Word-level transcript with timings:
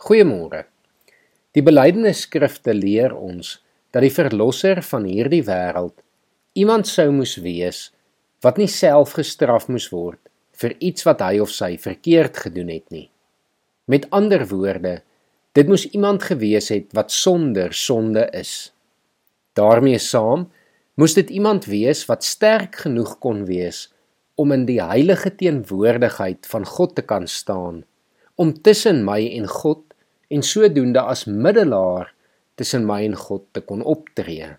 Goeiemôre. 0.00 0.62
Die 1.52 1.60
belydenisskrifte 1.60 2.72
leer 2.72 3.12
ons 3.12 3.58
dat 3.92 4.00
die 4.00 4.12
verlosser 4.14 4.78
van 4.86 5.04
hierdie 5.04 5.42
wêreld 5.44 5.98
iemand 6.56 6.88
sou 6.88 7.10
moes 7.12 7.34
wees 7.44 7.80
wat 8.40 8.56
nie 8.56 8.68
self 8.72 9.12
gestraf 9.18 9.66
moes 9.68 9.90
word 9.92 10.22
vir 10.62 10.72
iets 10.88 11.04
wat 11.04 11.20
hy 11.26 11.42
of 11.44 11.52
sy 11.52 11.74
verkeerd 11.82 12.40
gedoen 12.46 12.70
het 12.72 12.86
nie. 12.88 13.10
Met 13.92 14.06
ander 14.16 14.46
woorde, 14.48 14.94
dit 15.52 15.68
moes 15.68 15.84
iemand 15.90 16.24
gewees 16.30 16.70
het 16.72 16.88
wat 16.96 17.12
sonder 17.12 17.76
sonde 17.76 18.24
is. 18.32 18.72
daarmee 19.52 19.98
saam 19.98 20.48
moes 20.96 21.14
dit 21.14 21.28
iemand 21.28 21.68
wees 21.68 22.06
wat 22.08 22.24
sterk 22.24 22.80
genoeg 22.86 23.18
kon 23.20 23.44
wees 23.44 23.90
om 24.34 24.56
in 24.56 24.64
die 24.64 24.80
heilige 24.80 25.36
teenwoordigheid 25.36 26.48
van 26.48 26.64
God 26.64 26.96
te 26.96 27.02
kan 27.02 27.28
staan, 27.28 27.84
om 28.40 28.56
tussen 28.62 29.04
my 29.04 29.20
en 29.36 29.44
God 29.46 29.89
en 30.30 30.42
sodoende 30.46 31.02
as 31.02 31.26
middelaar 31.26 32.12
tussen 32.60 32.86
my 32.86 33.02
en 33.08 33.16
God 33.18 33.46
te 33.56 33.62
kon 33.66 33.82
optree. 33.82 34.54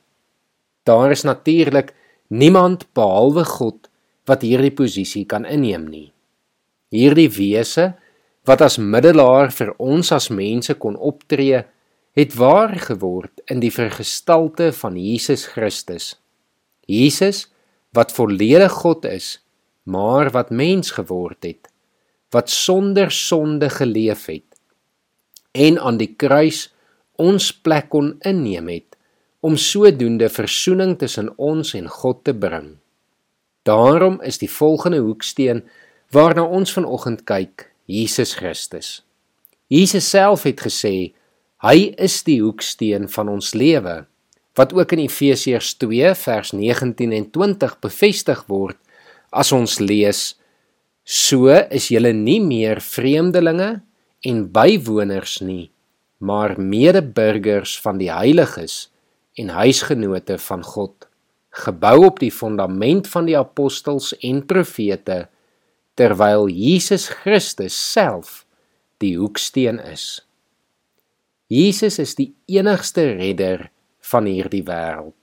Daar 0.83 1.11
is 1.13 1.23
natuurlik 1.23 1.93
niemand 2.27 2.87
behalwe 2.97 3.45
God 3.45 3.89
wat 4.29 4.43
hierdie 4.45 4.73
posisie 4.75 5.25
kan 5.29 5.45
inneem 5.45 5.87
nie. 5.89 6.09
Hierdie 6.91 7.29
wese 7.31 7.93
wat 8.49 8.63
as 8.65 8.79
middelaar 8.81 9.53
vir 9.53 9.71
ons 9.77 10.11
as 10.11 10.31
mense 10.33 10.73
kon 10.81 10.97
optree, 10.97 11.61
het 12.17 12.33
waar 12.35 12.73
geword 12.75 13.43
in 13.47 13.61
die 13.61 13.71
vergestalte 13.71 14.71
van 14.75 14.97
Jesus 14.99 15.45
Christus. 15.53 16.15
Jesus 16.89 17.45
wat 17.95 18.11
volledig 18.15 18.73
God 18.81 19.05
is, 19.05 19.37
maar 19.83 20.31
wat 20.35 20.49
mens 20.51 20.91
geword 20.97 21.45
het, 21.45 21.69
wat 22.31 22.49
sonder 22.49 23.11
sonde 23.11 23.69
geleef 23.69 24.25
het 24.31 24.50
en 25.51 25.79
aan 25.79 25.97
die 25.99 26.13
kruis 26.15 26.69
ons 27.21 27.51
plek 27.51 27.89
kon 27.93 28.15
inneem 28.27 28.69
het 28.71 28.97
om 29.41 29.57
sodoende 29.57 30.29
verzoening 30.29 30.97
tussen 31.01 31.31
ons 31.41 31.73
en 31.77 31.87
God 31.89 32.23
te 32.23 32.33
bring. 32.33 32.75
Daarom 33.65 34.19
is 34.25 34.37
die 34.41 34.49
volgende 34.49 35.01
hoeksteen 35.01 35.63
waarna 36.13 36.45
ons 36.45 36.73
vanoggend 36.73 37.25
kyk, 37.25 37.69
Jesus 37.85 38.35
Christus. 38.37 39.01
Jesus 39.71 40.09
self 40.09 40.45
het 40.47 40.61
gesê 40.61 41.13
hy 41.63 41.91
is 42.01 42.21
die 42.27 42.41
hoeksteen 42.41 43.07
van 43.09 43.29
ons 43.31 43.53
lewe 43.57 44.01
wat 44.59 44.73
ook 44.75 44.97
in 44.97 45.05
Efesiërs 45.05 45.75
2 45.79 46.11
vers 46.19 46.51
19 46.57 47.13
en 47.15 47.27
20 47.31 47.77
bevestig 47.85 48.41
word 48.49 48.77
as 49.31 49.53
ons 49.55 49.77
lees 49.79 50.33
so 51.07 51.53
is 51.53 51.87
julle 51.93 52.11
nie 52.17 52.41
meer 52.43 52.81
vreemdelinge 52.83 53.77
en 54.21 54.45
bywoners 54.53 55.39
nie, 55.41 55.71
maar 56.21 56.59
medeburgers 56.61 57.79
van 57.81 57.97
die 58.01 58.11
heiliges 58.13 58.91
en 59.39 59.49
huisgenote 59.55 60.37
van 60.37 60.63
God, 60.63 61.07
gebou 61.63 62.05
op 62.05 62.19
die 62.21 62.31
fondament 62.31 63.09
van 63.11 63.27
die 63.27 63.37
apostels 63.37 64.13
en 64.23 64.43
profete, 64.45 65.25
terwyl 65.99 66.47
Jesus 66.47 67.09
Christus 67.21 67.75
self 67.75 68.43
die 69.01 69.17
hoeksteen 69.17 69.81
is. 69.83 70.21
Jesus 71.51 71.99
is 71.99 72.15
die 72.15 72.31
enigste 72.47 73.09
redder 73.17 73.67
van 74.11 74.29
hierdie 74.29 74.63
wêreld. 74.67 75.17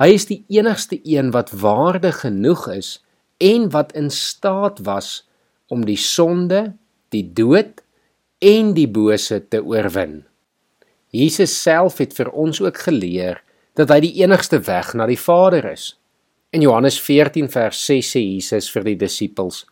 Hy 0.00 0.08
is 0.16 0.26
die 0.28 0.42
enigste 0.52 0.98
een 1.04 1.32
wat 1.34 1.52
waardig 1.56 2.22
genoeg 2.22 2.66
is 2.72 2.90
en 3.42 3.68
wat 3.74 3.92
in 3.96 4.08
staat 4.12 4.80
was 4.86 5.26
om 5.72 5.84
die 5.84 6.00
sonde, 6.00 6.76
die 7.12 7.24
dood 7.36 7.82
en 8.46 8.74
die 8.76 8.86
bose 8.86 9.40
te 9.50 9.58
oorwin. 9.64 10.20
Jesus 11.10 11.54
self 11.58 11.98
het 11.98 12.12
vir 12.14 12.28
ons 12.30 12.60
ook 12.62 12.78
geleer 12.86 13.40
dat 13.78 13.90
hy 13.90 13.98
die 14.04 14.14
enigste 14.22 14.60
weg 14.68 14.92
na 14.94 15.08
die 15.08 15.18
Vader 15.18 15.66
is. 15.72 15.94
In 16.54 16.62
Johannes 16.62 16.98
14 17.02 17.48
vers 17.50 17.80
6 17.88 18.12
sê 18.14 18.22
Jesus 18.22 18.68
vir 18.70 18.86
die 18.86 18.98
disippels: 19.00 19.64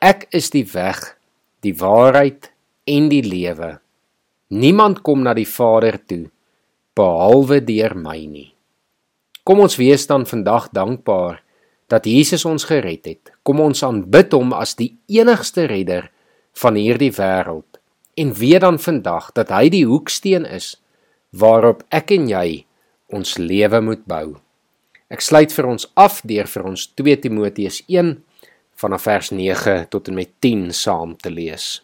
Ek 0.00 0.24
is 0.32 0.48
die 0.54 0.64
weg, 0.72 1.02
die 1.60 1.74
waarheid 1.76 2.48
en 2.88 3.10
die 3.12 3.22
lewe. 3.26 3.76
Niemand 4.52 5.02
kom 5.04 5.22
na 5.26 5.34
die 5.36 5.48
Vader 5.48 5.98
toe 6.00 6.24
behalwe 6.96 7.60
deur 7.64 7.94
my 7.96 8.18
nie. 8.28 8.50
Kom 9.44 9.62
ons 9.64 9.78
wees 9.80 10.06
dan 10.08 10.24
vandag 10.28 10.70
dankbaar 10.72 11.42
dat 11.92 12.08
Jesus 12.08 12.44
ons 12.48 12.64
gered 12.68 13.04
het. 13.08 13.32
Kom 13.42 13.60
ons 13.60 13.84
aanbid 13.84 14.32
hom 14.36 14.52
as 14.56 14.76
die 14.78 14.94
enigste 15.12 15.66
redder 15.68 16.08
van 16.56 16.76
hierdie 16.76 17.12
wêreld 17.16 17.71
en 18.14 18.32
weet 18.34 18.60
dan 18.60 18.78
vandag 18.78 19.32
dat 19.32 19.48
hy 19.48 19.68
die 19.72 19.86
hoeksteen 19.88 20.44
is 20.44 20.74
waarop 21.30 21.84
ek 21.88 22.12
en 22.12 22.28
jy 22.28 22.64
ons 23.12 23.38
lewe 23.40 23.80
moet 23.80 24.04
bou. 24.08 24.36
Ek 25.12 25.20
sluit 25.20 25.52
vir 25.52 25.68
ons 25.68 25.88
af 25.96 26.20
deur 26.28 26.48
vir 26.48 26.66
ons 26.72 26.86
2 26.96 27.16
Timoteus 27.24 27.82
1 27.88 28.14
vanaf 28.80 29.06
vers 29.08 29.30
9 29.32 29.88
tot 29.92 30.08
en 30.08 30.16
met 30.16 30.30
10 30.40 30.70
saam 30.76 31.16
te 31.16 31.30
lees. 31.32 31.82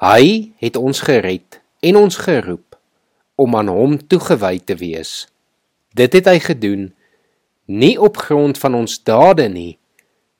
Hy 0.00 0.52
het 0.62 0.78
ons 0.80 1.02
gered 1.04 1.60
en 1.84 1.98
ons 2.00 2.16
geroep 2.16 2.78
om 3.40 3.56
aan 3.56 3.68
hom 3.72 3.98
toegewy 3.98 4.58
te 4.64 4.76
wees. 4.80 5.26
Dit 5.96 6.14
het 6.16 6.28
hy 6.30 6.38
gedoen 6.40 6.90
nie 7.70 7.96
op 8.00 8.16
grond 8.16 8.58
van 8.58 8.74
ons 8.74 8.98
dade 9.06 9.46
nie, 9.48 9.78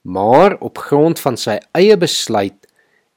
maar 0.03 0.57
op 0.65 0.79
grond 0.79 1.21
van 1.21 1.37
sy 1.37 1.59
eie 1.77 1.97
besluit 2.01 2.60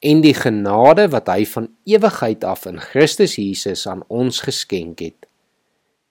en 0.03 0.19
die 0.23 0.35
genade 0.35 1.07
wat 1.13 1.29
hy 1.31 1.45
van 1.47 1.69
ewigheid 1.87 2.43
af 2.43 2.65
in 2.67 2.81
Christus 2.83 3.37
Jesus 3.39 3.85
aan 3.87 4.03
ons 4.11 4.41
geskenk 4.43 4.99
het. 4.99 5.27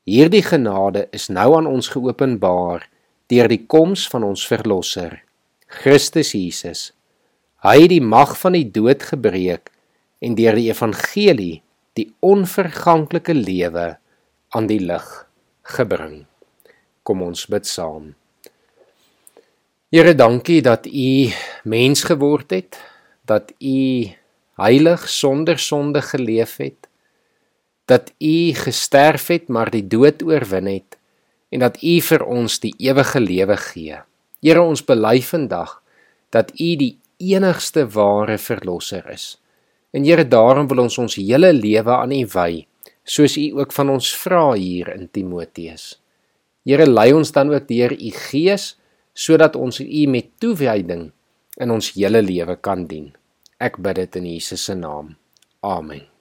Hierdie 0.08 0.42
genade 0.42 1.06
is 1.12 1.28
nou 1.28 1.53
aan 1.58 1.69
ons 1.69 1.92
geopenbaar 1.92 2.88
deur 3.32 3.48
die 3.52 3.60
koms 3.69 4.06
van 4.12 4.25
ons 4.25 4.47
verlosser, 4.48 5.20
Christus 5.69 6.32
Jesus. 6.36 6.91
Hy 7.62 7.76
het 7.84 7.92
die 7.92 8.02
mag 8.04 8.32
van 8.41 8.56
die 8.56 8.66
dood 8.66 9.04
gebreek 9.12 9.70
en 10.25 10.34
deur 10.41 10.56
die 10.58 10.70
evangelie 10.72 11.60
die 11.97 12.08
onverganklike 12.25 13.36
lewe 13.36 13.92
aan 14.56 14.69
die 14.70 14.81
lig 14.81 15.08
gebring. 15.76 16.25
Kom 17.04 17.22
ons 17.25 17.44
bid 17.52 17.69
saam. 17.69 18.14
Here, 19.92 20.16
dankie 20.16 20.62
dat 20.64 20.88
U 20.88 21.28
mens 21.69 22.06
geword 22.08 22.56
het 22.56 22.81
dat 23.32 23.53
u 23.59 24.12
heilig 24.60 25.09
sonder 25.09 25.59
sonde 25.59 26.03
geleef 26.04 26.56
het 26.60 26.88
dat 27.84 28.12
u 28.19 28.54
gesterf 28.54 29.26
het 29.26 29.48
maar 29.48 29.70
die 29.70 29.84
dood 29.87 30.22
oorwin 30.22 30.66
het 30.70 30.98
en 31.53 31.60
dat 31.60 31.82
u 31.82 31.98
vir 32.00 32.25
ons 32.25 32.60
die 32.62 32.72
ewige 32.81 33.20
lewe 33.20 33.56
gee. 33.60 33.98
Here 34.41 34.62
ons 34.62 34.84
bely 34.84 35.20
vandag 35.22 35.81
dat 36.32 36.53
u 36.56 36.69
die 36.81 36.97
enigste 37.20 37.84
ware 37.93 38.38
verlosser 38.38 39.04
is. 39.12 39.37
En 39.93 40.06
Here 40.09 40.25
daarom 40.25 40.69
wil 40.70 40.87
ons 40.87 40.99
ons 40.99 41.19
hele 41.20 41.53
lewe 41.53 41.93
aan 41.93 42.14
u 42.16 42.25
wy, 42.32 42.64
soos 43.04 43.37
u 43.37 43.50
ook 43.60 43.72
van 43.76 43.93
ons 43.93 44.09
vra 44.16 44.53
hier 44.56 44.88
in 44.94 45.10
Timoteus. 45.12 45.99
Here 46.64 46.87
lei 46.87 47.12
ons 47.12 47.32
dan 47.32 47.53
ook 47.53 47.69
deur 47.69 47.93
u 47.93 48.10
gees 48.31 48.76
sodat 49.12 49.56
ons 49.56 49.81
u 49.81 50.06
met 50.09 50.31
toewyding 50.41 51.10
in 51.60 51.70
ons 51.70 51.93
hele 51.93 52.22
lewe 52.25 52.56
kan 52.56 52.87
dien. 52.88 53.10
Ek 53.62 53.78
bid 53.84 53.96
dit 54.00 54.16
in 54.20 54.26
Jesus 54.34 54.64
se 54.68 54.74
naam. 54.76 55.14
Amen. 55.62 56.11